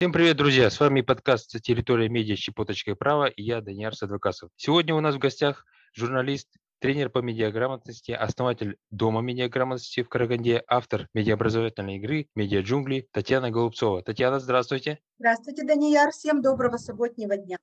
[0.00, 0.70] Всем привет, друзья!
[0.70, 2.34] С вами подкаст «Территория медиа.
[2.34, 4.48] Щепоточкой права» и я, Даниил Садвакасов.
[4.56, 6.48] Сегодня у нас в гостях журналист,
[6.78, 14.02] тренер по медиаграмотности, основатель Дома медиаграмотности в Караганде, автор медиаобразовательной игры «Медиа джунгли» Татьяна Голубцова.
[14.02, 15.00] Татьяна, здравствуйте!
[15.18, 16.12] Здравствуйте, Данияр!
[16.12, 17.58] Всем доброго субботнего дня!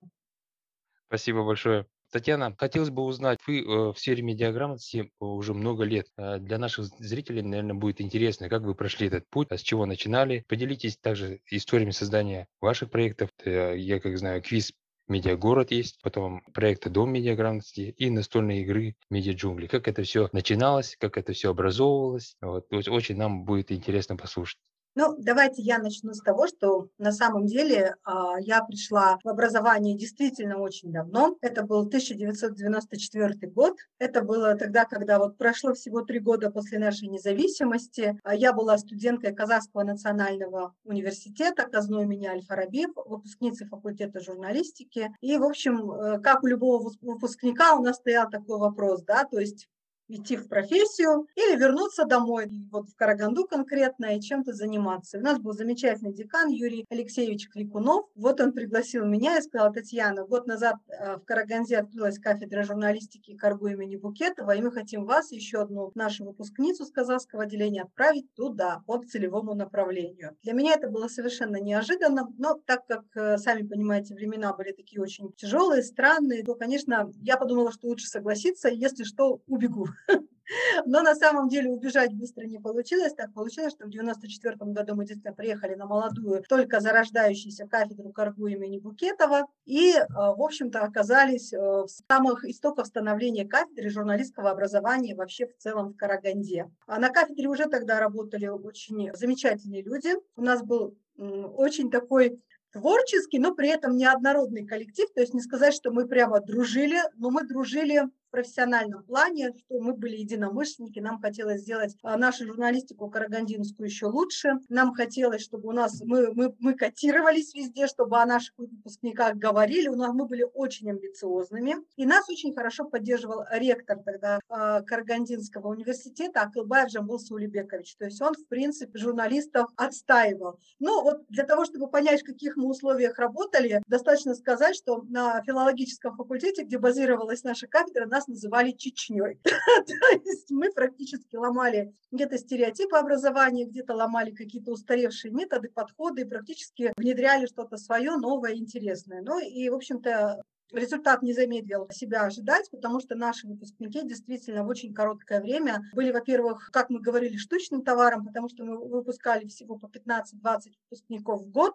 [1.08, 1.88] Спасибо большое.
[2.12, 6.08] Татьяна, хотелось бы узнать, вы э, в сфере медиаграмотности уже много лет.
[6.18, 9.86] Э, для наших зрителей, наверное, будет интересно, как вы прошли этот путь, а с чего
[9.86, 10.46] начинали.
[10.48, 13.30] Поделитесь также историями создания ваших проектов.
[13.44, 14.72] Э, я, как знаю, квиз
[15.08, 19.68] Медиагород есть, потом проекты Дом медиаграмотности и настольные игры Медиа Джунгли.
[19.68, 22.36] Как это все начиналось, как это все образовывалось.
[22.42, 24.58] Вот, очень нам будет интересно послушать.
[25.00, 29.96] Ну, давайте я начну с того, что на самом деле а, я пришла в образование
[29.96, 31.38] действительно очень давно.
[31.42, 33.76] Это был 1994 год.
[34.00, 38.20] Это было тогда, когда вот прошло всего три года после нашей независимости.
[38.24, 45.12] А я была студенткой Казахского национального университета, казной меня Аль-Фараби, выпускницей факультета журналистики.
[45.22, 49.38] И, в общем, э, как у любого выпускника у нас стоял такой вопрос, да, то
[49.38, 49.68] есть
[50.08, 55.18] идти в профессию или вернуться домой, вот в Караганду конкретно, и чем-то заниматься.
[55.18, 58.06] У нас был замечательный декан Юрий Алексеевич Кликунов.
[58.16, 63.36] Вот он пригласил меня и сказал, Татьяна, год назад э, в Караганде открылась кафедра журналистики
[63.36, 68.34] Каргу имени Букетова, и мы хотим вас, еще одну нашу выпускницу с казахского отделения, отправить
[68.34, 70.36] туда, по целевому направлению.
[70.44, 75.02] Для меня это было совершенно неожиданно, но так как, э, сами понимаете, времена были такие
[75.02, 79.88] очень тяжелые, странные, то, конечно, я подумала, что лучше согласиться, если что, убегу.
[80.86, 83.14] Но на самом деле убежать быстро не получилось.
[83.14, 88.48] Так получилось, что в 94 году мы действительно приехали на молодую, только зарождающуюся кафедру Каргу
[88.48, 95.16] имени Букетова и, э, в общем-то, оказались э, в самых истоках становления кафедры журналистского образования
[95.16, 96.70] вообще в целом в Караганде.
[96.86, 100.14] А на кафедре уже тогда работали очень замечательные люди.
[100.36, 102.40] У нас был очень такой
[102.72, 105.10] творческий, но при этом неоднородный коллектив.
[105.14, 108.04] То есть не сказать, что мы прямо дружили, но мы дружили
[108.38, 114.60] профессиональном плане, что мы были единомышленники, нам хотелось сделать а, нашу журналистику карагандинскую еще лучше,
[114.70, 119.88] нам хотелось, чтобы у нас, мы, мы, мы котировались везде, чтобы о наших выпускниках говорили,
[119.88, 125.70] у нас мы были очень амбициозными, и нас очень хорошо поддерживал ректор тогда э, Карагандинского
[125.70, 130.60] университета Акылбаев Джамбул Саулибекович, то есть он, в принципе, журналистов отстаивал.
[130.78, 135.42] Но вот для того, чтобы понять, в каких мы условиях работали, достаточно сказать, что на
[135.42, 139.40] филологическом факультете, где базировалась наша кафедра, нас называли Чечней.
[139.44, 139.94] То
[140.26, 146.94] есть мы практически ломали где-то стереотипы образования, где-то ломали какие-то устаревшие методы, подходы и практически
[146.98, 149.22] внедряли что-то свое, новое, интересное.
[149.22, 150.42] Ну и, в общем-то,
[150.74, 156.12] Результат не замедлил себя ожидать, потому что наши выпускники действительно в очень короткое время были,
[156.12, 161.52] во-первых, как мы говорили, штучным товаром, потому что мы выпускали всего по 15-20 выпускников в
[161.52, 161.74] год,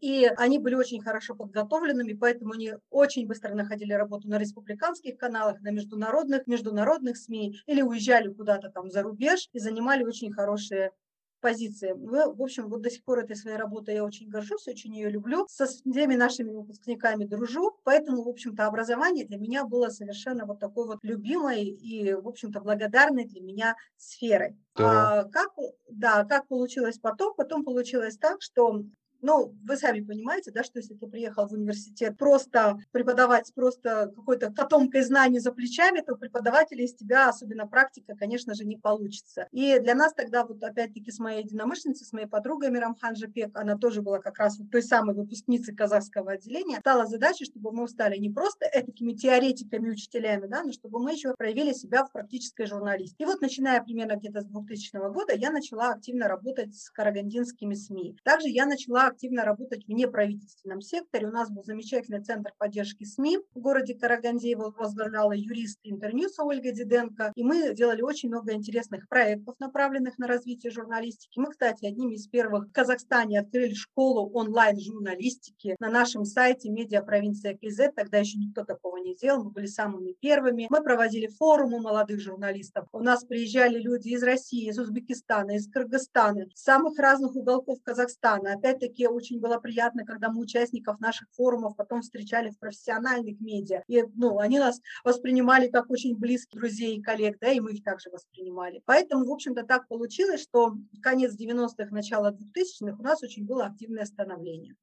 [0.00, 5.60] и они были очень хорошо подготовленными, поэтому они очень быстро находили работу на республиканских каналах,
[5.60, 10.92] на международных, международных СМИ или уезжали куда-то там за рубеж и занимали очень хорошие
[11.40, 11.92] позиции.
[11.92, 15.10] Мы, в общем, вот до сих пор этой своей работой я очень горжусь, очень ее
[15.10, 15.46] люблю.
[15.48, 20.86] Со всеми нашими выпускниками дружу, поэтому, в общем-то, образование для меня было совершенно вот такой
[20.86, 24.56] вот любимой и, в общем-то, благодарной для меня сферой.
[24.74, 25.50] А как,
[25.88, 27.34] да, как получилось потом?
[27.34, 28.82] Потом получилось так, что
[29.22, 34.52] ну, вы сами понимаете, да, что если ты приехал в университет просто преподавать просто какой-то
[34.52, 39.48] котомкой знаний за плечами, то преподавателя из тебя, особенно практика, конечно же, не получится.
[39.52, 43.76] И для нас тогда, вот опять-таки с моей единомышленницей, с моей подругой Мирамхан Жапек, она
[43.76, 48.16] тоже была как раз вот той самой выпускницей казахского отделения, стала задачей, чтобы мы стали
[48.16, 53.24] не просто этакими теоретиками, учителями, да, но чтобы мы еще проявили себя в практической журналистике.
[53.24, 58.16] И вот начиная примерно где-то с 2000 года я начала активно работать с карагандинскими СМИ.
[58.24, 61.28] Также я начала активно работать в неправительственном секторе.
[61.28, 66.72] У нас был замечательный центр поддержки СМИ в городе Караганде, его возглавляла юрист Интерньюса Ольга
[66.72, 67.32] Диденко.
[67.34, 71.38] И мы делали очень много интересных проектов, направленных на развитие журналистики.
[71.38, 77.56] Мы, кстати, одними из первых в Казахстане открыли школу онлайн-журналистики на нашем сайте «Медиа провинция
[77.56, 77.92] КЗ».
[77.94, 80.66] Тогда еще никто такого не делал, мы были самыми первыми.
[80.70, 82.86] Мы проводили форумы молодых журналистов.
[82.92, 88.54] У нас приезжали люди из России, из Узбекистана, из Кыргызстана, с самых разных уголков Казахстана.
[88.54, 93.82] Опять-таки все очень было приятно, когда мы участников наших форумов потом встречали в профессиональных медиа.
[93.86, 97.82] И ну, они нас воспринимали как очень близких друзей и коллег, да, и мы их
[97.82, 98.82] также воспринимали.
[98.84, 104.04] Поэтому, в общем-то, так получилось, что конец 90-х, начало 2000-х у нас очень было активное
[104.04, 104.76] становление.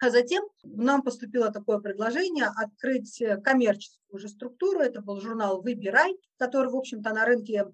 [0.00, 4.80] А затем нам поступило такое предложение открыть коммерческую уже структуру.
[4.80, 7.66] Это был журнал «Выбирай», который, в общем-то, на рынке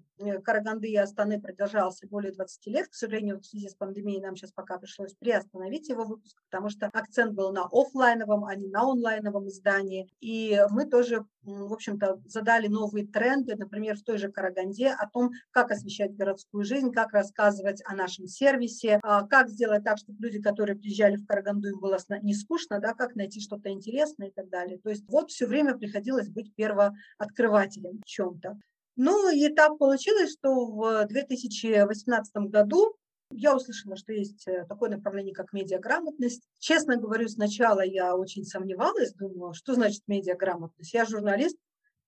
[0.43, 2.87] Караганды и Астаны продолжался более 20 лет.
[2.87, 6.87] К сожалению, в связи с пандемией нам сейчас пока пришлось приостановить его выпуск, потому что
[6.87, 10.09] акцент был на офлайновом, а не на онлайновом издании.
[10.19, 15.31] И мы тоже, в общем-то, задали новые тренды, например, в той же Караганде о том,
[15.51, 20.41] как освещать городскую жизнь, как рассказывать о нашем сервисе, а, как сделать так, чтобы люди,
[20.41, 24.49] которые приезжали в Караганду, им было не скучно, да, как найти что-то интересное и так
[24.49, 24.79] далее.
[24.79, 28.57] То есть вот все время приходилось быть первооткрывателем в чем-то.
[28.95, 32.95] Ну и так получилось, что в 2018 году
[33.31, 36.43] я услышала, что есть э, такое направление, как медиаграмотность.
[36.59, 40.93] Честно говорю, сначала я очень сомневалась, думала, что значит медиаграмотность.
[40.93, 41.55] Я журналист,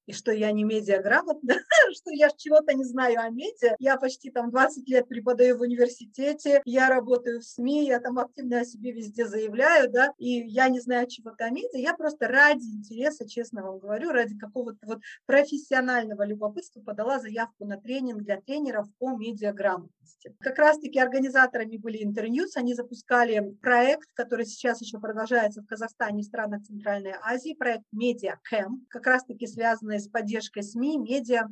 [0.05, 1.55] и что я не медиаграмотна,
[1.93, 3.75] что я чего-то не знаю о медиа.
[3.79, 8.61] Я почти там 20 лет преподаю в университете, я работаю в СМИ, я там активно
[8.61, 11.79] о себе везде заявляю, да, и я не знаю чего-то о медиа.
[11.79, 17.77] Я просто ради интереса, честно вам говорю, ради какого-то вот профессионального любопытства подала заявку на
[17.77, 20.35] тренинг для тренеров по медиаграмотности.
[20.39, 26.23] Как раз-таки организаторами были Интерньюз, они запускали проект, который сейчас еще продолжается в Казахстане и
[26.23, 31.47] странах Центральной Азии, проект Media Camp, как раз-таки связанный связанные с поддержкой СМИ, медиа,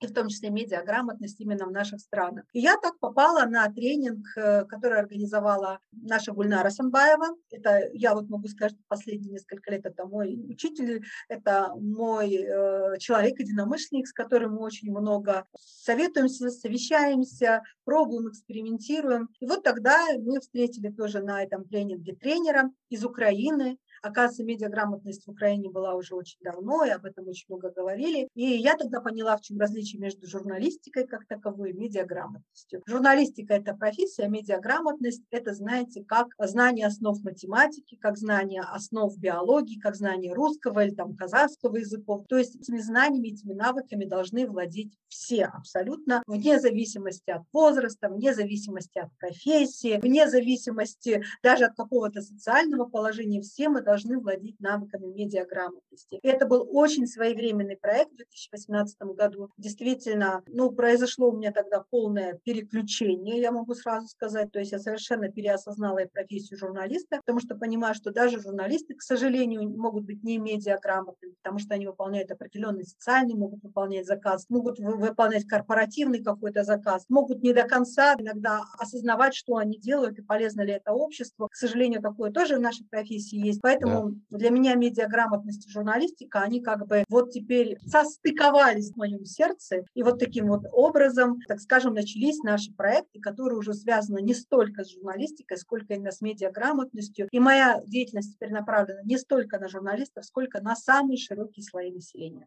[0.00, 2.44] и в том числе медиаграмотность именно в наших странах.
[2.52, 7.34] И я так попала на тренинг, э, который организовала наша Гульнара Санбаева.
[7.50, 13.40] Это, я вот могу сказать, последние несколько лет это мой учитель, это мой э, человек,
[13.40, 19.30] единомышленник, с которым мы очень много советуемся, совещаемся, пробуем, экспериментируем.
[19.40, 25.30] И вот тогда мы встретили тоже на этом тренинге тренера из Украины, Оказывается, медиаграмотность в
[25.30, 28.28] Украине была уже очень давно, и об этом очень много говорили.
[28.34, 32.82] И я тогда поняла, в чем различие между журналистикой как таковой и медиаграмотностью.
[32.86, 39.78] Журналистика– это профессия, а медиаграмотность– это, знаете, как знание основ математики, как знание основ биологии,
[39.78, 42.24] как знание русского или там казахского языков.
[42.28, 48.34] То есть этими знаниями, этими навыками должны владеть все абсолютно, вне зависимости от возраста, вне
[48.34, 53.40] зависимости от профессии, вне зависимости даже от какого-то социального положения.
[53.40, 56.18] Все мы должны владеть навыками медиаграмотности.
[56.22, 59.48] Это был очень своевременный проект в 2018 году.
[59.56, 64.52] Действительно, ну, произошло у меня тогда полное переключение, я могу сразу сказать.
[64.52, 69.02] То есть я совершенно переосознала и профессию журналиста, потому что понимаю, что даже журналисты, к
[69.02, 74.78] сожалению, могут быть не медиаграмотными, потому что они выполняют определенный социальный, могут выполнять заказ, могут
[74.78, 80.60] выполнять корпоративный какой-то заказ, могут не до конца иногда осознавать, что они делают и полезно
[80.60, 81.48] ли это обществу.
[81.48, 83.62] К сожалению, такое тоже в нашей профессии есть.
[83.62, 84.38] Поэтому Поэтому да.
[84.38, 89.84] для меня медиаграмотность и журналистика, они как бы вот теперь состыковались в моем сердце.
[89.94, 94.84] И вот таким вот образом, так скажем, начались наши проекты, которые уже связаны не столько
[94.84, 97.28] с журналистикой, сколько именно с медиаграмотностью.
[97.30, 102.46] И моя деятельность теперь направлена не столько на журналистов, сколько на самые широкие слои населения.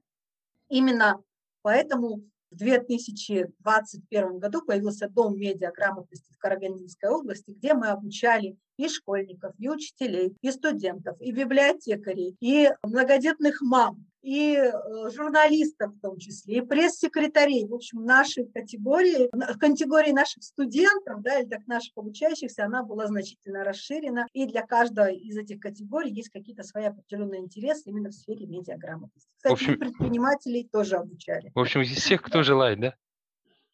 [0.69, 1.21] Именно
[1.61, 9.53] поэтому в 2021 году появился Дом медиаграмотности в Карагандинской области, где мы обучали и школьников,
[9.59, 14.71] и учителей, и студентов, и библиотекарей, и многодетных мам, и э,
[15.09, 17.67] журналистов в том числе, и пресс-секретарей.
[17.67, 23.07] В общем, нашей категории, в категории наших студентов, да, или так наших обучающихся, она была
[23.07, 24.27] значительно расширена.
[24.33, 29.29] И для каждой из этих категорий есть какие-то свои определенные интересы именно в сфере медиаграмотности.
[29.37, 31.51] Кстати, общем, предпринимателей тоже обучали.
[31.53, 32.95] В общем, из всех, кто желает, да?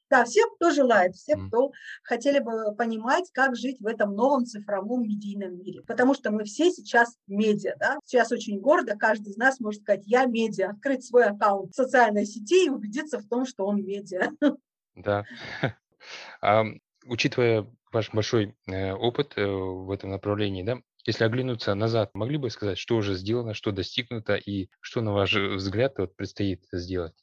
[0.10, 1.72] Да, все, кто желает, все, кто
[2.04, 5.82] хотели бы понимать, как жить в этом новом цифровом медийном мире.
[5.84, 8.00] Потому что мы все сейчас медиа, да.
[8.06, 12.26] Сейчас очень гордо каждый из нас может сказать, я медиа, открыть свой аккаунт в социальной
[12.26, 14.32] сети и убедиться в том, что он медиа.
[14.96, 15.26] Да.
[16.42, 16.64] А,
[17.06, 22.50] учитывая ваш большой э, опыт э, в этом направлении, да, если оглянуться назад, могли бы
[22.50, 27.16] сказать, что уже сделано, что достигнуто и что, на ваш взгляд, вот предстоит сделать?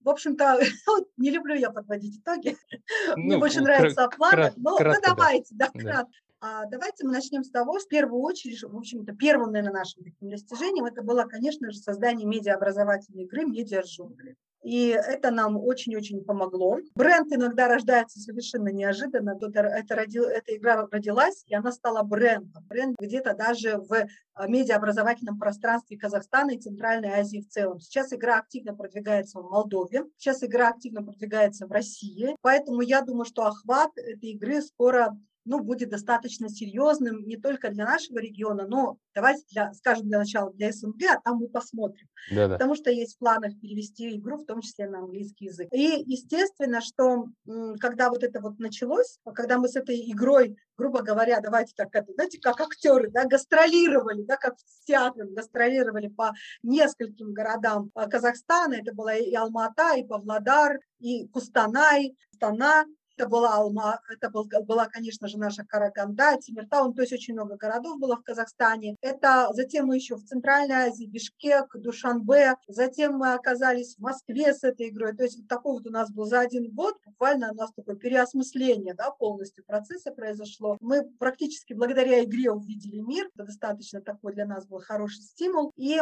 [0.00, 0.58] В общем-то,
[1.16, 2.56] не люблю я подводить итоги.
[3.16, 4.52] Ну, Мне больше нравится оплата.
[4.56, 6.12] Ну, ну, давайте, да, да кратко.
[6.40, 10.04] А давайте мы начнем с того, что в первую очередь, в общем-то, первым, наверное, нашим
[10.04, 14.36] таким достижением это было, конечно же, создание медиаобразовательной игры «Медиа джунгли».
[14.68, 16.76] И это нам очень-очень помогло.
[16.94, 19.34] Бренд иногда рождается совершенно неожиданно.
[19.40, 22.66] Это, это родил, эта игра родилась, и она стала брендом.
[22.68, 27.80] Бренд где-то даже в а, медиаобразовательном пространстве Казахстана и Центральной Азии в целом.
[27.80, 32.36] Сейчас игра активно продвигается в Молдове, сейчас игра активно продвигается в России.
[32.42, 35.16] Поэтому я думаю, что охват этой игры скоро
[35.48, 40.52] ну, будет достаточно серьезным не только для нашего региона, но давайте, для, скажем, для начала
[40.52, 42.06] для СНГ, а там мы посмотрим.
[42.30, 42.54] Да-да.
[42.54, 45.68] Потому что есть в планах перевести игру, в том числе на английский язык.
[45.72, 47.28] И естественно, что
[47.80, 52.12] когда вот это вот началось, когда мы с этой игрой, грубо говоря, давайте так, это,
[52.12, 58.74] знаете, как актеры, да, гастролировали, да, как в театре гастролировали по нескольким городам а, Казахстана,
[58.74, 62.84] это была и Алмата, и Павлодар, и Кустанай, Стана,
[63.18, 67.56] это была Алма, это был, была, конечно же, наша Караганда, Тимиртаун, то есть очень много
[67.56, 68.94] городов было в Казахстане.
[69.00, 74.62] Это затем мы еще в Центральной Азии, Бишкек, Душанбе, затем мы оказались в Москве с
[74.62, 75.16] этой игрой.
[75.16, 77.96] То есть вот такой вот у нас был за один год, буквально у нас такое
[77.96, 80.76] переосмысление да, полностью процесса произошло.
[80.80, 85.72] Мы практически благодаря игре увидели мир, это достаточно такой для нас был хороший стимул.
[85.74, 86.00] И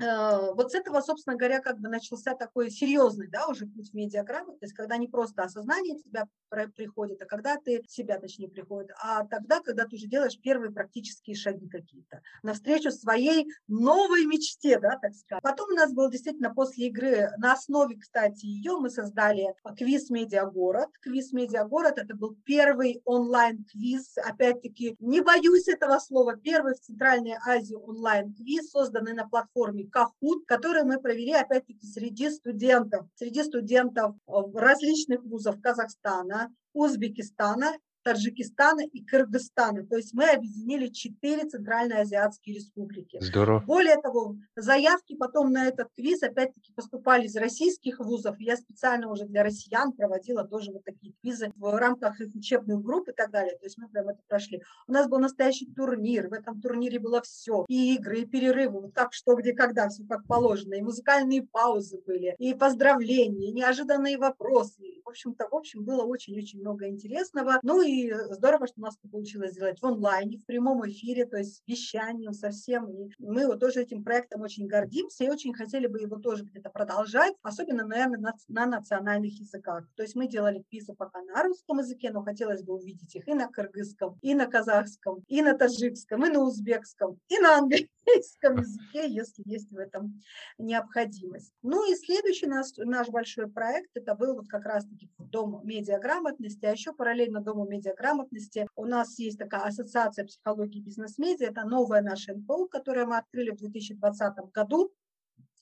[0.00, 4.72] вот с этого, собственно говоря, как бы начался такой серьезный, да, уже путь в медиаграмотность,
[4.72, 6.26] когда не просто осознание тебя
[6.74, 11.36] приходит, а когда ты, себя точнее приходит, а тогда, когда ты уже делаешь первые практические
[11.36, 15.42] шаги какие-то, навстречу своей новой мечте, да, так сказать.
[15.42, 20.88] Потом у нас был действительно после игры, на основе, кстати, ее мы создали квиз «Медиагород».
[21.02, 27.74] Квиз «Медиагород»– это был первый онлайн-квиз, опять-таки, не боюсь этого слова, первый в Центральной Азии
[27.74, 35.22] онлайн-квиз, созданный на платформе Kahoot, который мы провели, опять-таки, среди студентов, среди студентов э, различных
[35.24, 39.86] вузов Казахстана, Узбекистана Таджикистана и Кыргызстана.
[39.86, 43.18] То есть мы объединили четыре центральноазиатские республики.
[43.20, 43.60] Здорово.
[43.60, 48.36] Более того, заявки потом на этот квиз опять-таки поступали из российских вузов.
[48.40, 53.08] Я специально уже для россиян проводила тоже вот такие квизы в рамках их учебных групп
[53.08, 53.56] и так далее.
[53.58, 54.62] То есть мы прям это прошли.
[54.86, 56.28] У нас был настоящий турнир.
[56.28, 57.64] В этом турнире было все.
[57.68, 58.80] И игры, и перерывы.
[58.80, 59.88] Вот как, что, где, когда.
[59.88, 60.74] Все как положено.
[60.74, 62.34] И музыкальные паузы были.
[62.38, 64.82] И поздравления, и неожиданные вопросы.
[65.04, 67.58] В общем-то, в общем, было очень-очень много интересного.
[67.62, 71.26] Ну и и здорово, что у нас это получилось сделать в онлайне, в прямом эфире,
[71.26, 72.88] то есть с вещанием совсем.
[72.88, 76.70] И мы вот тоже этим проектом очень гордимся и очень хотели бы его тоже где-то
[76.70, 79.84] продолжать, особенно, наверное, на, на национальных языках.
[79.96, 83.34] То есть мы делали квизы пока на русском языке, но хотелось бы увидеть их и
[83.34, 89.08] на кыргызском, и на казахском, и на таджикском, и на узбекском, и на английском языке,
[89.08, 90.20] если есть в этом
[90.58, 91.52] необходимость.
[91.62, 96.72] Ну и следующий наш, наш большой проект, это был вот как раз-таки Дом медиаграмотности, а
[96.72, 98.68] еще параллельно Дому медиаграмотности медиаграмотности.
[98.76, 103.56] У нас есть такая ассоциация психологии бизнес-медиа, это новая наша НПО, которую мы открыли в
[103.56, 104.92] 2020 году.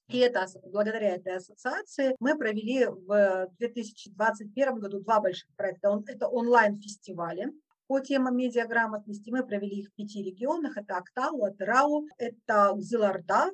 [0.09, 6.03] И это, благодаря этой ассоциации мы провели в 2021 году два больших проекта.
[6.07, 7.53] Это онлайн-фестивали
[7.87, 9.31] по темам медиаграмотности.
[9.31, 10.77] Мы провели их в пяти регионах.
[10.79, 13.51] Это Актау, Атырау, это Гзыларда,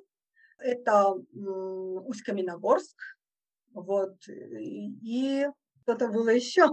[0.58, 2.96] это Усть-Каменогорск,
[3.72, 5.48] вот, и
[5.84, 6.66] что-то было еще,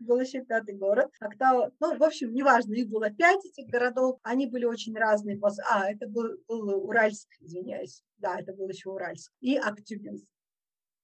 [0.00, 1.10] был еще пятый город.
[1.20, 5.40] Октава, ну, в общем, неважно, их было пять этих городов, они были очень разные.
[5.70, 9.32] А, это был, был Уральск, извиняюсь, да, это был еще Уральск.
[9.40, 10.26] И Актюбинск,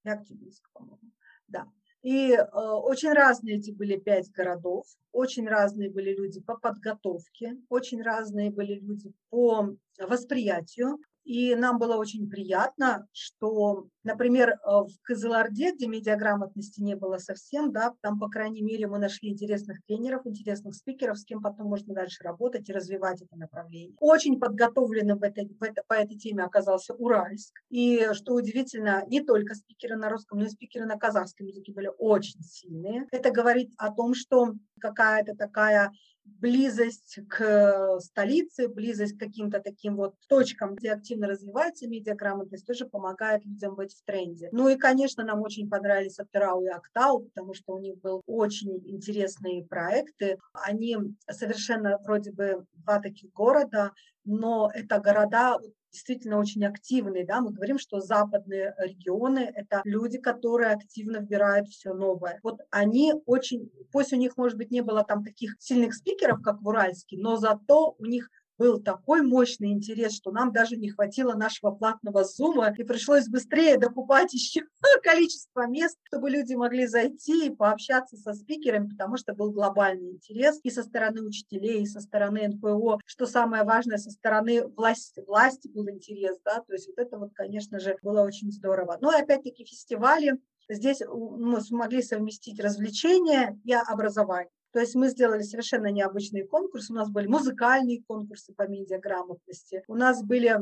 [0.04, 1.12] и Актюбинск, по-моему,
[1.47, 1.66] да.
[2.02, 8.02] И э, очень разные эти были пять городов, очень разные были люди по подготовке, очень
[8.02, 10.99] разные были люди по восприятию.
[11.28, 17.70] И нам было очень приятно, что, например, э, в Кызылорде, где медиаграмотности не было совсем,
[17.70, 21.92] да, там, по крайней мере, мы нашли интересных тренеров, интересных спикеров, с кем потом можно
[21.92, 23.94] дальше работать и развивать это направление.
[24.00, 27.52] Очень подготовленным в этой, в этой, по этой теме оказался Уральск.
[27.68, 31.90] И, что удивительно, не только спикеры на русском, но и спикеры на казахском языке были
[31.99, 33.06] очень сильные.
[33.11, 35.92] Это говорит о том, что какая-то такая
[36.40, 43.44] близость к столице, близость к каким-то таким вот точкам, где активно развивается медиаграмотность, тоже помогает
[43.44, 44.49] людям быть в тренде.
[44.52, 48.82] Ну и, конечно, нам очень понравились Аптырау и Актау, потому что у них был очень
[48.87, 50.38] интересные проекты.
[50.52, 50.97] Они
[51.30, 53.92] совершенно вроде бы два таких города,
[54.25, 55.56] но это города
[55.98, 57.26] действительно очень активные.
[57.26, 57.40] Да?
[57.40, 62.38] Мы говорим, что западные регионы– это люди, которые активно вбирают все новое.
[62.42, 66.62] Вот они очень, пусть у них, может быть, не было там таких сильных спикеров, как
[66.62, 71.34] в Уральске, но зато у них был такой мощный интерес, что нам даже не хватило
[71.34, 74.62] нашего платного зума, и пришлось быстрее докупать еще
[75.02, 80.58] количество мест, чтобы люди могли зайти и пообщаться со спикерами, потому что был глобальный интерес
[80.62, 85.68] и со стороны учителей, и со стороны НПО, что самое важное, со стороны власти, власти
[85.68, 88.98] был интерес, да, то есть вот это вот, конечно же, было очень здорово.
[89.00, 90.38] Ну и опять-таки фестивали,
[90.70, 94.52] Здесь мы смогли совместить развлечения и образование.
[94.72, 96.90] То есть мы сделали совершенно необычный конкурс.
[96.90, 99.82] У нас были музыкальные конкурсы по медиаграмотности.
[99.88, 100.58] У нас были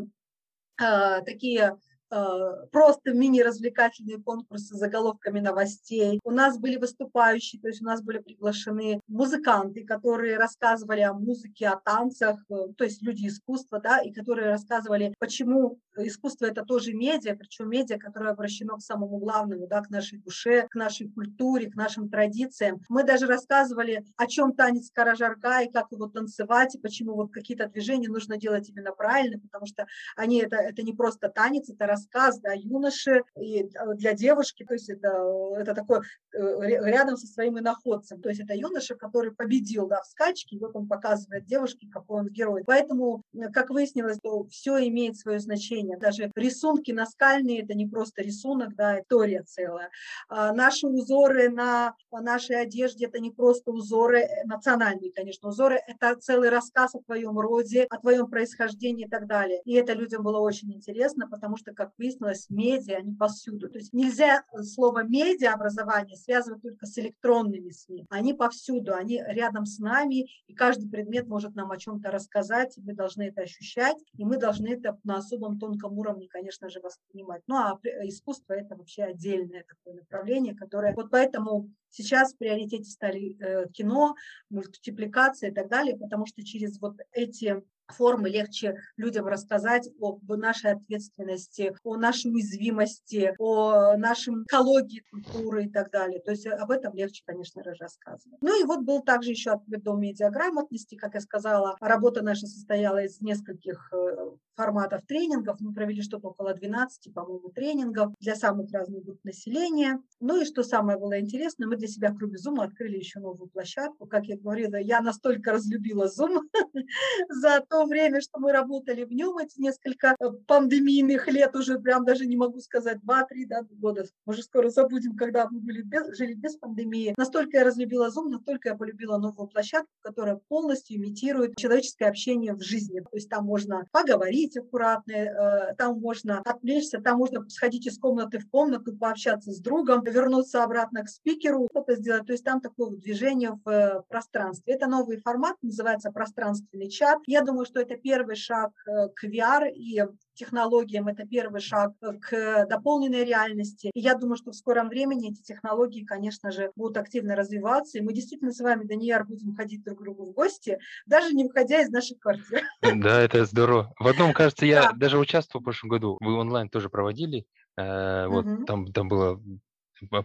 [0.81, 1.77] э, такие
[2.09, 6.21] Э, просто мини-развлекательные конкурсы с заголовками новостей.
[6.23, 11.67] У нас были выступающие, то есть у нас были приглашены музыканты, которые рассказывали о музыке,
[11.67, 16.93] о танцах, э, то есть люди искусства, да, и которые рассказывали, почему искусство это тоже
[16.93, 21.71] медиа, причем медиа, которое обращено к самому главному, да, к нашей душе, к нашей культуре,
[21.71, 22.81] к нашим традициям.
[22.89, 27.69] Мы даже рассказывали, о чем танец каражарка и как его танцевать, и почему вот какие-то
[27.69, 29.87] движения нужно делать именно правильно, потому что
[30.17, 34.75] они это, это не просто танец, это рассказ да, юноши и э, для девушки, то
[34.75, 35.09] есть это,
[35.57, 36.01] это такой
[36.35, 40.59] э, рядом со своим иноходцем, то есть это юноша, который победил да, в скачке, и
[40.59, 42.63] вот он показывает девушке, какой он герой.
[42.67, 43.23] Поэтому,
[43.53, 45.86] как выяснилось, то все имеет свое значение.
[45.95, 49.91] Даже рисунки наскальные– это не просто рисунок, да, история целая.
[50.29, 56.17] А наши узоры на нашей одежде– это не просто узоры, э, национальные, конечно, узоры, это
[56.17, 59.61] целый рассказ о твоем роде, о твоем происхождении и так далее.
[59.65, 63.69] И это людям было очень интересно, потому что, как выяснилось, медиа, они повсюду.
[63.69, 68.07] То есть нельзя э, слово медиа образование связывать только с электронными СМИ.
[68.11, 72.95] Они повсюду, они рядом с нами, и каждый предмет может нам о чем-то рассказать, мы
[72.95, 77.43] должны это ощущать, и мы должны это на особом тонком уровне, конечно же, воспринимать.
[77.47, 80.95] Ну а искусство это вообще отдельное такое направление, которое...
[80.95, 84.15] Вот поэтому сейчас в приоритете стали э, кино,
[84.51, 90.73] мультипликация и так далее, потому что через вот эти формы легче людям рассказать об нашей
[90.73, 96.21] ответственности, о нашей уязвимости, о нашем экологии культуры и так далее.
[96.21, 98.39] То есть об этом легче, конечно же, рассказывать.
[98.41, 100.97] Ну и вот был также еще ответ до медиаграмотности.
[100.97, 104.17] Как я сказала, работа наша состояла из нескольких э,
[104.57, 105.61] форматов тренингов.
[105.61, 110.01] Мы провели что-то около 12, по-моему, тренингов для самых разных групп населения.
[110.21, 114.07] Ну и что самое было интересное, мы для себя, кроме Zoom, открыли еще новую площадку.
[114.07, 116.41] Как я говорила, я настолько разлюбила Zoom
[117.29, 122.05] за то время, что мы работали в нем, эти несколько э, пандемийных лет, уже прям
[122.05, 124.05] даже не могу сказать, 2-3 да, года.
[124.25, 127.15] Мы же скоро забудем, когда мы были без, жили без пандемии.
[127.19, 132.63] Настолько я разлюбила Zoom, настолько я полюбила новую площадку, которая полностью имитирует человеческое общение в
[132.63, 133.01] жизни.
[133.01, 137.99] То есть там можно поговорить, говорить аккуратно, э, там можно отвлечься, там можно сходить из
[137.99, 142.27] комнаты в комнату, пообщаться с другом, вернуться обратно к спикеру, что-то сделать.
[142.27, 144.75] То есть там такое движение в э, пространстве.
[144.75, 147.19] Это новый формат, называется пространственный чат.
[147.27, 150.03] Я думаю, что это первый шаг э, к VR и
[150.35, 153.91] технологиям, это первый шаг к дополненной реальности.
[153.93, 158.01] И я думаю, что в скором времени эти технологии, конечно же, будут активно развиваться, и
[158.01, 161.81] мы действительно с вами, Данияр, будем ходить друг к другу в гости, даже не выходя
[161.83, 162.63] из нашей квартиры.
[163.07, 163.93] Да, это здорово.
[163.99, 164.93] В одном, кажется, я да.
[164.93, 166.17] даже участвовал в прошлом году.
[166.21, 167.47] Вы онлайн тоже проводили.
[167.77, 168.65] Э, вот угу.
[168.65, 169.41] там, там было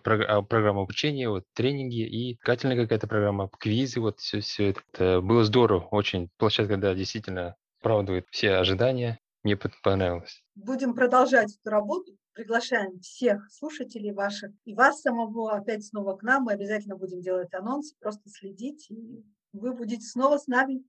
[0.04, 4.82] программа обучения, вот тренинги и кательная какая-то программа, квизы, вот все, все это.
[4.94, 6.30] это было здорово, очень.
[6.38, 9.20] Площадка, да, действительно оправдывает все ожидания.
[9.44, 10.44] Мне понравилось.
[10.56, 12.16] Будем продолжать эту работу.
[12.34, 16.44] Приглашаем всех слушателей ваших и вас самого опять снова к нам.
[16.44, 20.84] Мы обязательно будем делать анонсы, просто следить, и вы будете снова с нами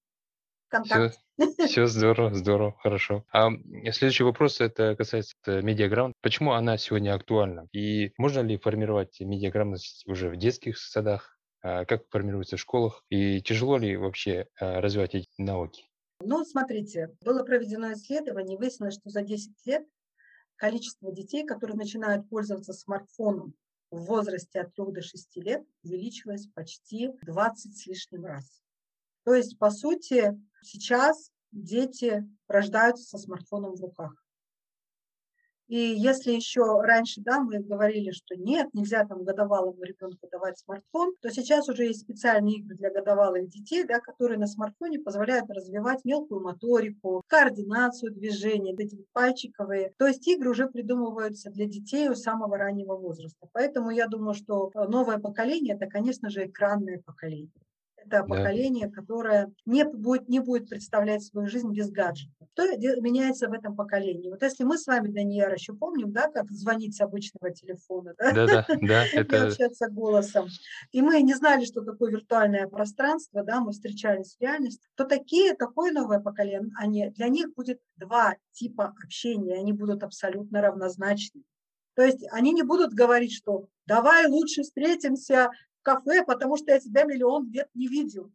[0.72, 1.18] в контакте.
[1.58, 3.24] Все, все здорово, здорово, хорошо.
[3.32, 3.50] А
[3.92, 6.18] следующий вопрос, это касается медиаграмотности.
[6.22, 7.68] Почему она сегодня актуальна?
[7.72, 11.38] И можно ли формировать медиаграмотность уже в детских садах?
[11.62, 13.04] А как формируется в школах?
[13.08, 15.84] И тяжело ли вообще а, развивать эти навыки?
[16.20, 19.86] Ну, смотрите, было проведено исследование, выяснилось, что за 10 лет
[20.56, 23.54] количество детей, которые начинают пользоваться смартфоном
[23.90, 28.62] в возрасте от 3 до 6 лет, увеличилось почти 20 с лишним раз.
[29.24, 34.12] То есть, по сути, сейчас дети рождаются со смартфоном в руках.
[35.68, 41.14] И если еще раньше да, мы говорили, что нет, нельзя там годовалому ребенку давать смартфон,
[41.22, 46.04] то сейчас уже есть специальные игры для годовалых детей, да, которые на смартфоне позволяют развивать
[46.04, 49.94] мелкую моторику, координацию движений, эти пальчиковые.
[49.96, 53.48] То есть игры уже придумываются для детей у самого раннего возраста.
[53.52, 57.48] Поэтому я думаю, что новое поколение– это, конечно же, экранное поколение.
[58.06, 58.92] Это поколение, да.
[58.94, 62.48] которое не будет, не будет представлять свою жизнь без гаджетов.
[62.52, 62.64] Что
[63.00, 64.30] меняется в этом поколении?
[64.30, 68.32] Вот если мы с вами, Данияр, еще помним, да, как звонить с обычного телефона, да,
[68.32, 69.36] да, да, да это...
[69.36, 70.48] и общаться голосом,
[70.90, 75.54] и мы не знали, что такое виртуальное пространство, да, мы встречались в реальности, то такие,
[75.54, 81.42] такое новое поколение, они, для них будет два типа общения, они будут абсолютно равнозначны.
[81.94, 85.50] То есть они не будут говорить, что давай лучше встретимся
[85.82, 88.32] кафе, потому что я тебя миллион лет не видел.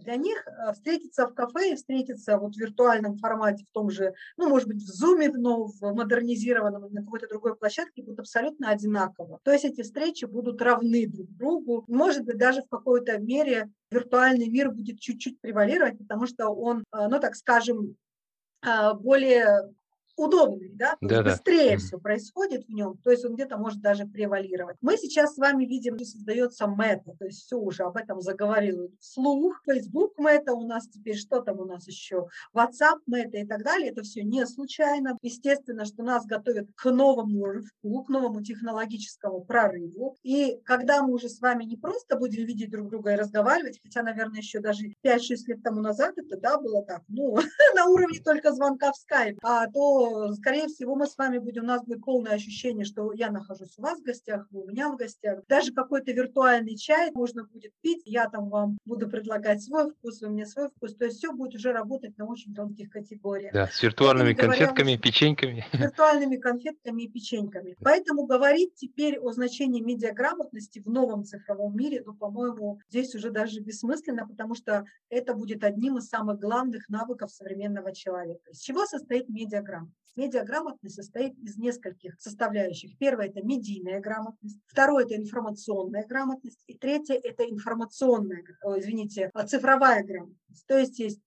[0.00, 4.14] Для них э, встретиться в кафе и встретиться вот в виртуальном формате, в том же,
[4.36, 9.40] ну, может быть, в Zoom, но в модернизированном на какой-то другой площадке будет абсолютно одинаково.
[9.42, 11.84] То есть эти встречи будут равны друг другу.
[11.88, 17.08] Может быть, даже в какой-то мере виртуальный мир будет чуть-чуть превалировать, потому что он, э,
[17.08, 17.96] ну, так скажем,
[18.64, 19.74] э, более
[20.16, 21.30] удобный, да, Да, да.
[21.30, 24.76] быстрее все происходит в нем, то есть он где-то может даже превалировать.
[24.80, 28.90] Мы сейчас с вами видим, что создается мета, то есть все уже об этом заговорил
[29.00, 29.62] вслух.
[29.66, 33.90] Facebook мета у нас теперь, что там у нас еще, WhatsApp мета и так далее,
[33.90, 35.16] это все не случайно.
[35.22, 40.16] Естественно, что нас готовят к новому рывку, к новому технологическому прорыву.
[40.22, 44.02] И когда мы уже с вами не просто будем видеть друг друга и разговаривать, хотя,
[44.02, 47.36] наверное, еще даже 5-6 лет тому назад это да, было так, ну,
[47.74, 50.01] на уровне только звонка в скайп, а то,
[50.34, 53.82] скорее всего, мы с вами будем, у нас будет полное ощущение, что я нахожусь у
[53.82, 55.40] вас в гостях, вы у меня в гостях.
[55.48, 60.28] Даже какой-то виртуальный чай можно будет пить, я там вам буду предлагать свой вкус, вы
[60.30, 60.94] мне свой вкус.
[60.94, 63.52] То есть все будет уже работать на очень тонких категориях.
[63.52, 65.66] Да, с виртуальными говоря конфетками, уж- печеньками.
[65.72, 67.76] виртуальными конфетками и печеньками.
[67.80, 73.60] Поэтому говорить теперь о значении медиаграмотности в новом цифровом мире, ну, по-моему, здесь уже даже
[73.60, 78.50] бессмысленно, потому что это будет одним из самых главных навыков современного человека.
[78.50, 79.91] Из чего состоит медиаграмотность?
[80.14, 82.98] Медиаграмотность состоит из нескольких составляющих.
[82.98, 88.44] Первое– это медийная грамотность, второе– это информационная грамотность, и третье– это информационная,
[88.76, 90.66] извините, цифровая грамотность.
[90.66, 91.20] То есть есть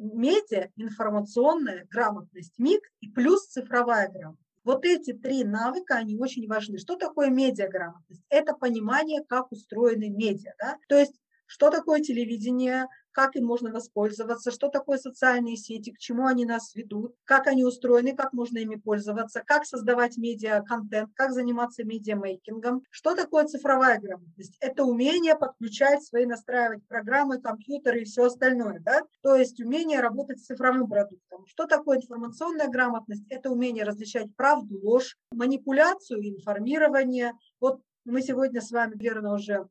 [0.00, 4.42] медиа, информационная грамотность, МИГ и плюс цифровая грамотность.
[4.64, 6.78] Вот эти три навыка, они очень важны.
[6.78, 8.22] Что такое медиаграмотность?
[8.28, 10.52] Это понимание, как устроены медиа.
[10.58, 10.78] Да?
[10.88, 11.14] То есть,
[11.46, 16.74] что такое телевидение, как им можно воспользоваться, что такое социальные сети, к чему они нас
[16.74, 22.82] ведут, как они устроены, как можно ими пользоваться, как создавать медиа-контент, как заниматься медиамейкингом.
[22.90, 24.56] Что такое цифровая грамотность?
[24.60, 28.80] Это умение подключать свои, настраивать программы, компьютеры и все остальное.
[28.80, 29.02] Да?
[29.22, 31.46] То есть умение работать с цифровым продуктом.
[31.46, 33.24] Что такое информационная грамотность?
[33.28, 37.32] Это умение различать правду, ложь, манипуляцию, информирование.
[37.60, 39.68] Вот мы сегодня с вами, верно, уже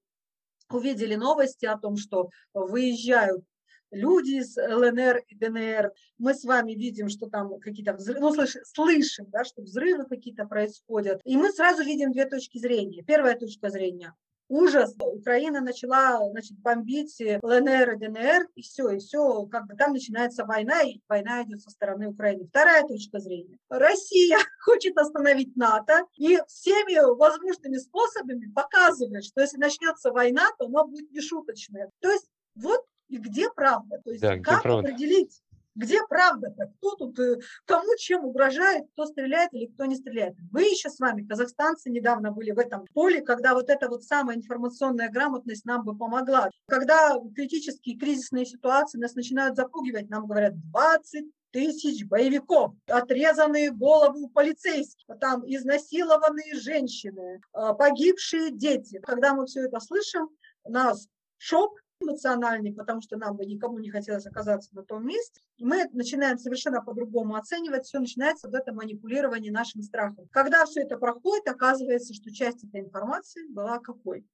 [0.74, 3.44] увидели новости о том, что выезжают
[3.92, 5.92] люди из ЛНР и ДНР.
[6.18, 10.46] Мы с вами видим, что там какие-то взрывы, ну, слыш, слышим, да, что взрывы какие-то
[10.46, 11.22] происходят.
[11.26, 13.04] И мы сразу видим две точки зрения.
[13.04, 14.14] Первая точка зрения
[14.52, 14.94] ужас.
[15.00, 20.46] Украина начала значит, бомбить ЛНР и ДНР, и все, и все, как бы там начинается
[20.46, 22.48] война, и война идет со стороны Украины.
[22.48, 23.58] Вторая точка зрения.
[23.70, 30.84] Россия хочет остановить НАТО и всеми возможными способами показывает, что если начнется война, то она
[30.84, 31.90] будет нешуточная.
[32.02, 34.02] То есть вот и где правда?
[34.04, 34.90] То есть Да, как правда?
[34.90, 35.42] определить,
[35.76, 36.72] где правда-то?
[36.78, 40.36] Кто тут, э, кому чем угрожает, кто стреляет или кто не стреляет?
[40.52, 44.38] Мы еще с вами, казахстанцы, недавно были в этом поле, когда вот эта вот самая
[44.38, 46.50] информационная грамотность нам бы помогла.
[46.68, 55.06] Когда критические кризисные ситуации нас начинают запугивать, нам говорят 20 тысяч боевиков, отрезанные голову полицейских,
[55.20, 59.00] там изнасилованные женщины, э, погибшие дети.
[59.04, 60.30] Когда мы все это слышим,
[60.64, 61.08] у нас
[61.38, 65.42] шок, эмоциональный, потому что нам бы никому не хотелось оказаться на том месте.
[65.60, 70.28] Мы начинаем совершенно по-другому оценивать, все начинается вот это манипулирование нашим страхом.
[70.32, 74.26] Когда все это проходит, оказывается, что часть этой информации была какой?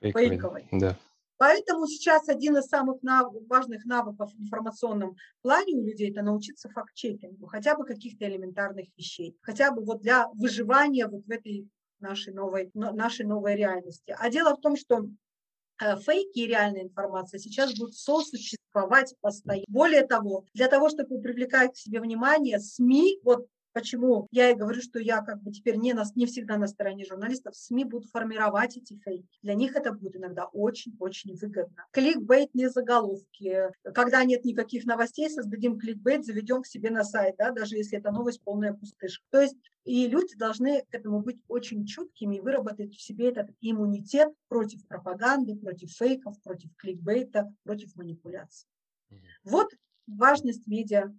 [0.00, 0.28] Фейковый.
[0.28, 0.68] Фейковой.
[0.72, 0.96] Да.
[1.38, 6.68] Поэтому сейчас один из самых нав- важных навыков в информационном плане у людей– это научиться
[6.68, 11.68] факт-чекингу, хотя бы каких-то элементарных вещей, хотя бы вот для выживания вот в этой
[12.00, 14.16] нашей новой, но- нашей новой реальности.
[14.18, 15.08] А дело в том, что
[15.78, 19.64] фейки и реальная информация сейчас будут сосуществовать постоянно.
[19.68, 24.80] Более того, для того, чтобы привлекать к себе внимание, СМИ, вот почему я и говорю,
[24.80, 28.76] что я как бы теперь не, на, не всегда на стороне журналистов, СМИ будут формировать
[28.76, 29.38] эти фейки.
[29.42, 31.86] Для них это будет иногда очень-очень выгодно.
[31.92, 33.70] Кликбейтные заголовки.
[33.94, 38.10] Когда нет никаких новостей, создадим кликбейт, заведем к себе на сайт, да, даже если это
[38.10, 39.24] новость полная пустышка.
[39.30, 43.48] То есть и люди должны к этому быть очень чуткими и выработать в себе этот
[43.62, 48.68] иммунитет против пропаганды, против фейков, против кликбейта, против манипуляций.
[49.44, 49.68] Вот
[50.06, 51.10] важность медиа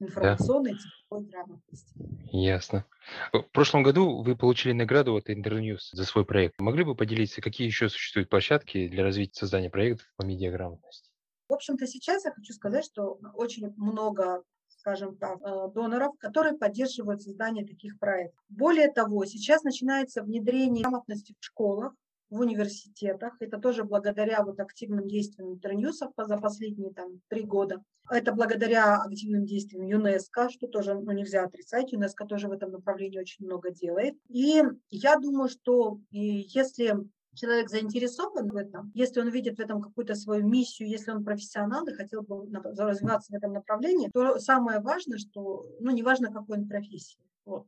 [0.00, 1.94] информационной и цифровой грамотности.
[2.30, 2.84] Ясно.
[3.32, 6.60] В прошлом году вы получили награду от Интерньюз за свой проект.
[6.60, 11.10] Могли бы поделиться, какие еще существуют площадки для развития создания проектов по медиаграмотности?
[11.48, 17.22] В общем-то, сейчас я хочу сказать, что очень много скажем так, э, доноров, которые поддерживают
[17.22, 18.42] создание таких проектов.
[18.48, 21.94] Более того, сейчас начинается внедрение грамотности в школах,
[22.30, 23.36] в университетах.
[23.40, 27.82] Это тоже благодаря вот активным действиям интерньюсов за последние там, три года.
[28.10, 31.92] Это благодаря активным действиям ЮНЕСКО, что тоже ну, нельзя отрицать.
[31.92, 34.14] ЮНЕСКО тоже в этом направлении очень много делает.
[34.28, 36.94] И я думаю, что если
[37.34, 41.86] человек заинтересован в этом, если он видит в этом какую-то свою миссию, если он профессионал
[41.86, 46.68] и хотел бы развиваться в этом направлении, то самое важное, что, ну, неважно, какой он
[46.68, 47.66] профессии, вот.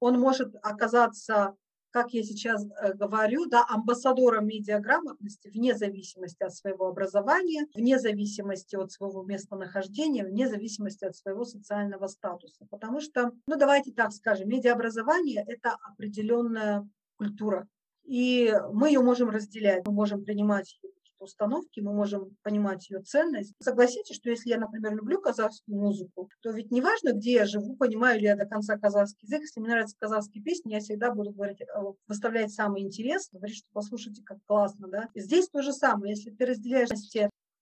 [0.00, 1.56] он может оказаться
[1.94, 8.74] как я сейчас э, говорю, да, амбассадором медиаграмотности вне зависимости от своего образования, вне зависимости
[8.74, 12.66] от своего местонахождения, вне зависимости от своего социального статуса.
[12.68, 16.84] Потому что, ну давайте так скажем, медиаобразование– это определенная
[17.16, 17.68] культура.
[18.02, 20.80] И мы ее можем разделять, мы можем принимать
[21.24, 23.54] установки, мы можем понимать ее ценность.
[23.60, 27.76] Согласитесь, что если я, например, люблю казахскую музыку, то ведь не важно, где я живу,
[27.76, 29.42] понимаю ли я до конца казахский язык.
[29.42, 31.66] Если мне нравятся казахские песни, я всегда буду говорить, э,
[32.06, 34.88] выставлять самый интерес, говорить, что послушайте, как классно.
[34.88, 35.08] Да?
[35.14, 36.14] Здесь то же самое.
[36.14, 36.90] Если ты разделяешь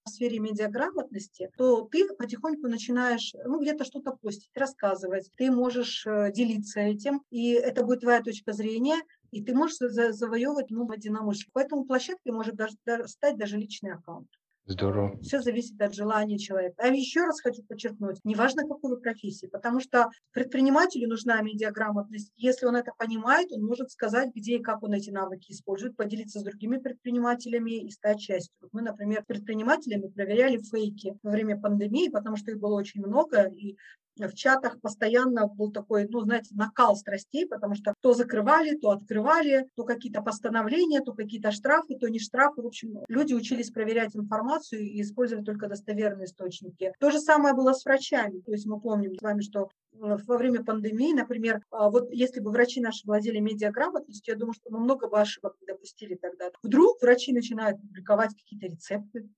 [0.05, 6.33] в сфере медиаграмотности, то ты потихоньку начинаешь ну, где-то что-то постить, рассказывать, ты можешь э,
[6.33, 8.97] делиться этим, и это будет твоя точка зрения,
[9.33, 11.53] и ты можешь завоевывать ну, единомышленников.
[11.53, 14.29] Поэтому площадкой может даже, стать даже личный аккаунт.
[14.65, 15.19] Здорово.
[15.23, 16.77] Все зависит от желания человека.
[16.79, 22.33] А еще раз хочу подчеркнуть, неважно какой вы профессии, потому что предпринимателю нужна медиаграмотность.
[22.37, 26.39] Если он это понимает, он может сказать, где и как он эти навыки использует, поделиться
[26.39, 28.69] с другими предпринимателями и стать частью.
[28.71, 33.77] Мы, например, предпринимателями проверяли фейки во время пандемии, потому что их было очень много, и
[34.17, 39.69] в чатах постоянно был такой, ну, знаете, накал страстей, потому что то закрывали, то открывали,
[39.77, 42.63] то какие-то постановления, то какие-то штрафы, то не штрафы.
[42.63, 46.93] В общем, люди учились проверять информацию и использовать только достоверные источники.
[46.99, 48.41] То же самое было с врачами.
[48.41, 52.51] То есть мы помним с вами, что во время пандемии, например, а, вот если бы
[52.51, 56.51] врачи наши владели медиаграмотностью, я думаю, что мы много бы ошибок допустили тогда.
[56.63, 59.29] Вдруг врачи начинают публиковать какие-то рецепты,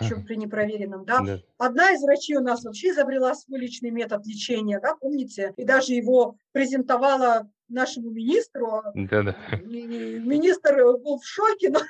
[0.00, 1.20] еще при непроверенном, да.
[1.20, 1.40] да.
[1.58, 5.92] Одна из врачей у нас вообще изобрела свой личный метод лечения, да, помните, и даже
[5.92, 8.82] его презентовала нашему министру.
[8.94, 9.36] Да, да.
[9.62, 11.80] Министр был в шоке, но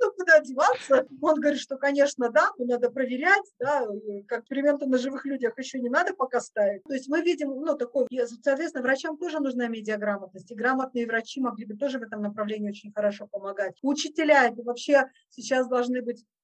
[0.00, 1.06] ну, куда деваться.
[1.20, 3.86] Он говорит, что, конечно, да, но надо проверять, да,
[4.26, 6.82] как эксперименты на живых людях еще не надо пока ставить.
[6.84, 8.06] То есть мы видим, ну, такой,
[8.42, 12.92] соответственно, врачам тоже нужна медиаграмотность, и грамотные врачи могли бы тоже в этом направлении очень
[12.92, 13.76] хорошо помогать.
[13.82, 16.24] Учителя, это вообще сейчас должны быть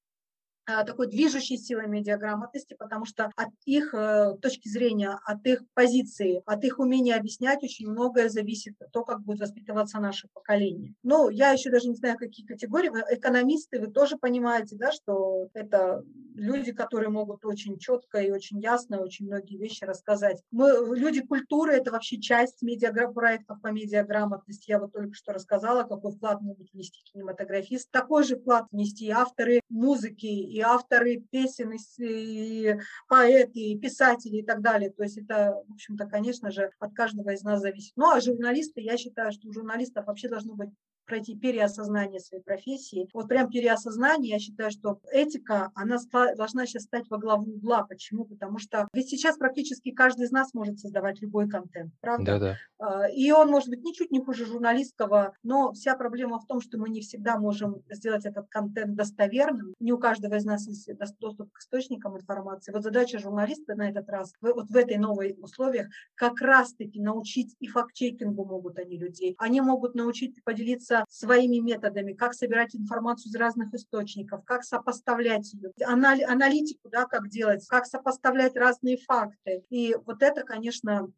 [0.85, 6.63] такой движущей силой медиаграмотности, потому что от их э, точки зрения, от их позиции, от
[6.63, 10.93] их умения объяснять очень многое зависит того, как будет воспитываться наше поколение.
[11.03, 12.91] Ну, я еще даже не знаю, какие категории.
[13.09, 16.03] Экономисты, вы тоже понимаете, да, что это
[16.35, 20.41] люди, которые могут очень четко и очень ясно очень многие вещи рассказать.
[20.51, 24.71] Мы, люди культуры– это вообще часть медиапроектов по медиаграмотности.
[24.71, 27.89] Я вот только что рассказала, какой вклад могут внести кинематографист.
[27.91, 32.75] Такой же вклад внести авторы музыки, и авторы песен, и
[33.07, 34.89] поэты, и писатели и так далее.
[34.91, 37.93] То есть это, в общем-то, конечно же, от каждого из нас зависит.
[37.95, 40.69] Ну, а журналисты, я считаю, что у журналистов вообще должно быть
[41.11, 43.09] пройти переосознание своей профессии.
[43.13, 45.97] Вот прям переосознание, я считаю, что этика, она
[46.37, 47.83] должна сейчас стать во главу угла.
[47.83, 48.23] Почему?
[48.23, 52.39] Потому что ведь сейчас практически каждый из нас может создавать любой контент, правда?
[52.39, 53.09] Да, да.
[53.09, 56.87] И он может быть ничуть не хуже журналистского, но вся проблема в том, что мы
[56.89, 59.73] не всегда можем сделать этот контент достоверным.
[59.81, 62.71] Не у каждого из нас есть доступ к источникам информации.
[62.71, 67.67] Вот задача журналиста на этот раз, вот в этой новой условиях, как раз-таки научить и
[67.67, 69.35] факт-чекингу могут они людей.
[69.39, 75.71] Они могут научить поделиться своими методами, как собирать информацию из разных источников, как сопоставлять ее,
[75.85, 79.63] аналитику, да, как делать, как сопоставлять разные факты.
[79.69, 81.11] И вот это, конечно,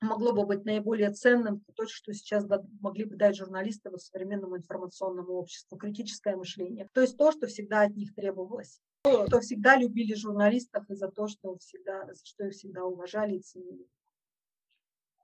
[0.00, 2.46] могло бы быть наиболее ценным, то, что сейчас
[2.80, 6.88] могли бы дать журналисты в современному информационному обществу, критическое мышление.
[6.94, 8.80] То есть то, что всегда от них требовалось.
[9.02, 13.86] То всегда любили журналистов и за то, что, всегда, что их всегда уважали и ценили.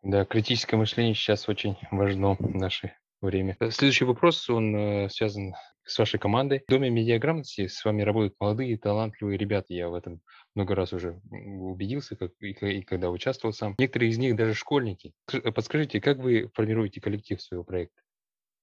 [0.03, 3.57] Да, критическое мышление сейчас очень важно в нашей время.
[3.61, 6.63] Э, следующий вопрос, он э, связан с вашей командой.
[6.67, 9.73] В Доме медиаграмотности с вами работают молодые, талантливые ребята.
[9.73, 10.21] Я в этом
[10.55, 13.75] много раз уже убедился, как и, и когда участвовал сам.
[13.79, 15.13] Некоторые из них даже школьники.
[15.55, 18.01] Подскажите, как вы формируете коллектив своего проекта?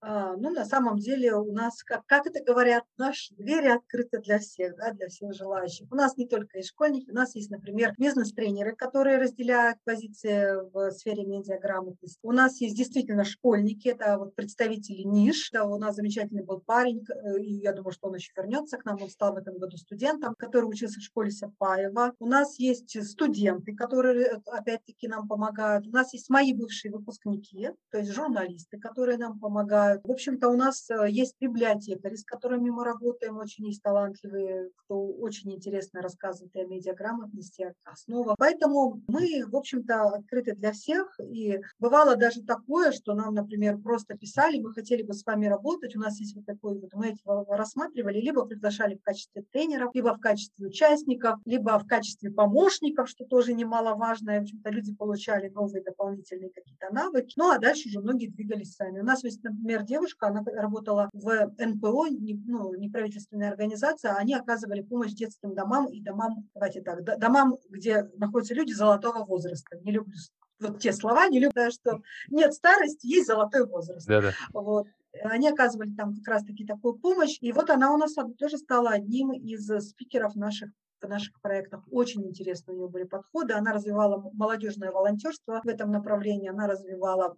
[0.05, 4.37] А, ну, на самом деле у нас, как, как это говорят, наши двери открыты для
[4.37, 5.89] всех, да, для всех желающих.
[5.89, 10.91] У нас не только и школьники, у нас есть, например, бизнес-тренеры, которые разделяют позиции в
[10.91, 12.19] сфере медиаграмотности.
[12.21, 15.51] У нас есть действительно школьники, это вот представители ниш.
[15.53, 18.83] Да, у нас замечательный был парень, э, и я думаю, что он еще вернется к
[18.83, 22.13] нам, он стал в этом году студентом, который учился в школе Сапаева.
[22.19, 25.87] У нас есть студенты, которые, э, опять-таки, нам помогают.
[25.87, 30.55] У нас есть мои бывшие выпускники, то есть журналисты, которые нам помогают в общем-то, у
[30.55, 36.55] нас э, есть библиотекари, с которыми мы работаем, очень есть талантливые, кто очень интересно рассказывает
[36.55, 38.35] о медиаграмотности, основа.
[38.37, 41.19] Поэтому мы, в общем-то, открыты для всех.
[41.19, 45.95] И бывало даже такое, что нам, например, просто писали, мы хотели бы с вами работать,
[45.95, 50.15] у нас есть вот такой вот, мы эти рассматривали, либо приглашали в качестве тренеров, либо
[50.15, 54.31] в качестве участников, либо в качестве помощников, что тоже немаловажно.
[54.31, 57.33] И, в общем-то, люди получали новые дополнительные какие-то навыки.
[57.37, 58.99] Ну, а дальше уже многие двигались сами.
[58.99, 65.11] У нас есть, например, девушка, она работала в НПО, ну, неправительственная организация, они оказывали помощь
[65.11, 69.77] детским домам и домам, давайте так, домам, где находятся люди золотого возраста.
[69.83, 70.13] Не люблю
[70.59, 74.07] вот те слова, не люблю, что нет старости, есть золотой возраст.
[74.07, 74.31] Да-да.
[74.53, 74.87] Вот.
[75.23, 77.37] Они оказывали там как раз-таки такую помощь.
[77.41, 81.83] И вот она у нас тоже стала одним из спикеров наших в наших проектах.
[81.91, 83.53] Очень интересно у нее были подходы.
[83.53, 87.35] Она развивала молодежное волонтерство в этом направлении, она развивала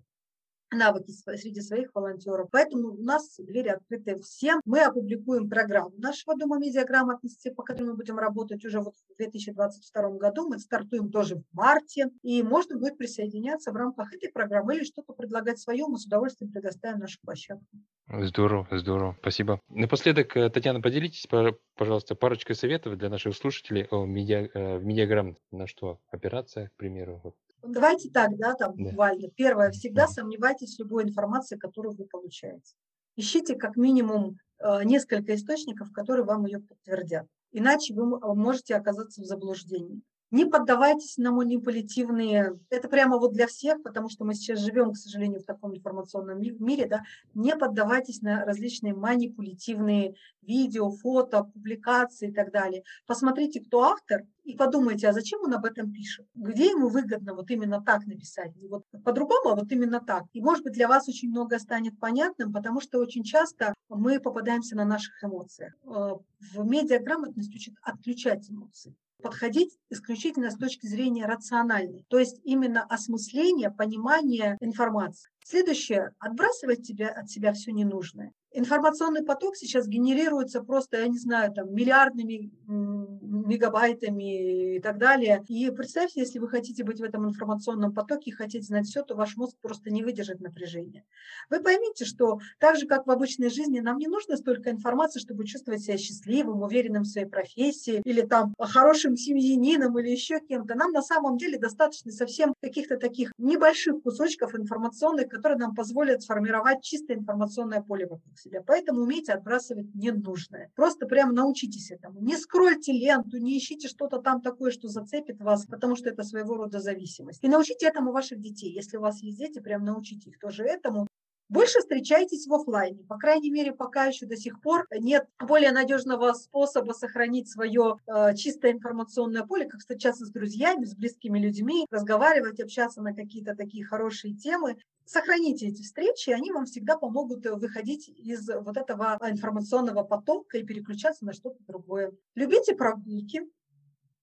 [0.75, 2.49] навыки среди своих волонтеров.
[2.51, 4.61] Поэтому у нас двери открыты всем.
[4.65, 10.09] Мы опубликуем программу нашего Дома медиаграмотности, по которой мы будем работать уже вот в 2022
[10.11, 10.47] году.
[10.47, 15.13] Мы стартуем тоже в марте, и можно будет присоединяться в рамках этой программы или что-то
[15.13, 15.85] предлагать свое.
[15.87, 17.65] Мы с удовольствием предоставим нашу площадку.
[18.07, 19.59] Здорово, здорово, спасибо.
[19.67, 21.27] Напоследок, э, Татьяна, поделитесь,
[21.75, 26.75] пожалуйста, парочкой советов для наших слушателей о медиа, э, в медиаграмм, на что опираться, к
[26.77, 27.21] примеру.
[27.23, 27.35] Вот.
[27.67, 28.83] Давайте так, да, там да.
[28.83, 29.29] буквально.
[29.29, 32.75] Первое, всегда сомневайтесь в любой информации, которую вы получаете.
[33.15, 37.27] Ищите как минимум э, несколько источников, которые вам ее подтвердят.
[37.51, 40.01] Иначе вы можете оказаться в заблуждении.
[40.31, 44.97] Не поддавайтесь на манипулятивные, это прямо вот для всех, потому что мы сейчас живем, к
[44.97, 47.03] сожалению, в таком информационном мире, да,
[47.35, 52.83] не поддавайтесь на различные манипулятивные видео, фото, публикации и так далее.
[53.05, 56.27] Посмотрите, кто автор, и подумайте, а зачем он об этом пишет?
[56.35, 58.55] Где ему выгодно вот именно так написать?
[58.55, 60.23] Не вот по-другому, а вот именно так.
[60.33, 64.75] И, может быть, для вас очень многое станет понятным, потому что очень часто мы попадаемся
[64.75, 65.73] на наших эмоциях.
[65.83, 66.13] Э,
[66.53, 73.71] в медиаграмотность учат отключать эмоции подходить исключительно с точки зрения рациональной, то есть именно осмысление,
[73.71, 75.31] понимание информации.
[75.43, 78.33] Следующее– отбрасывать тебя, от себя все ненужное.
[78.57, 85.43] Информационный поток сейчас генерируется просто, я не знаю, там, миллиардными мегабайтами и так далее.
[85.49, 89.15] И представьте, если вы хотите быть в этом информационном потоке и хотите знать все, то
[89.15, 91.03] ваш мозг просто не выдержит напряжения.
[91.49, 95.45] Вы поймите, что так же, как в обычной жизни, нам не нужно столько информации, чтобы
[95.45, 100.75] чувствовать себя счастливым, уверенным в своей профессии, или там хорошим семьянином, или еще кем-то.
[100.75, 106.83] Нам на самом деле достаточно совсем каких-то таких небольших кусочков информационных, которые нам позволят сформировать
[106.83, 108.23] чистое информационное поле вокруг.
[108.65, 110.71] Поэтому умейте отбрасывать ненужное.
[110.75, 112.19] Просто прямо научитесь этому.
[112.21, 116.55] Не скрольте ленту, не ищите что-то там такое, что зацепит вас, потому что это своего
[116.55, 117.43] рода зависимость.
[117.43, 118.71] И научите этому ваших детей.
[118.71, 121.07] Если у вас есть дети, прям научите их тоже этому.
[121.47, 123.03] Больше встречайтесь в офлайне.
[123.03, 128.35] По крайней мере, пока еще до сих пор нет более надежного способа сохранить свое э,
[128.35, 133.85] чистое информационное поле, как встречаться с друзьями, с близкими людьми, разговаривать, общаться на какие-то такие
[133.85, 134.77] хорошие темы.
[135.05, 141.25] Сохраните эти встречи, они вам всегда помогут выходить из вот этого информационного потока и переключаться
[141.25, 142.11] на что-то другое.
[142.33, 143.43] Любите прогулки,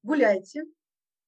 [0.02, 0.64] гуляйте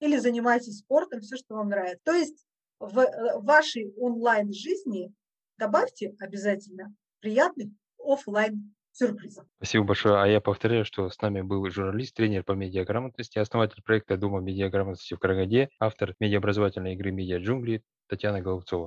[0.00, 2.00] или занимайтесь спортом, все, что вам нравится.
[2.02, 2.44] То есть
[2.80, 5.14] в э, вашей онлайн-жизни
[5.58, 9.46] добавьте обязательно приятных офлайн сюрпризов.
[9.56, 10.22] Спасибо большое.
[10.22, 15.14] А я повторяю, что с нами был журналист, тренер по медиаграмотности, основатель проекта Дома медиаграмотности
[15.14, 18.82] в Карагаде, автор медиаобразовательной игры «Медиа джунгли» Татьяна Голубцова.